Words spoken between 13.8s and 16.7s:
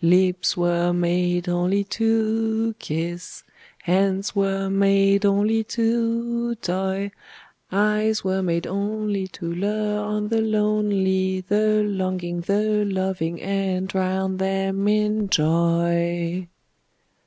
drown them in joy!